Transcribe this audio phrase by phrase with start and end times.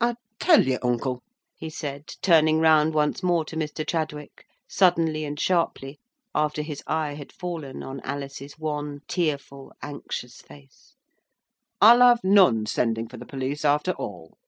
[0.00, 1.24] I tell you, uncle!"
[1.56, 3.84] he said, turning round once more to Mr.
[3.84, 5.98] Chadwick, suddenly and sharply,
[6.32, 10.94] after his eye had fallen on Alice's wan, tearful, anxious face;
[11.80, 14.38] "I'll have none sending for the police after all.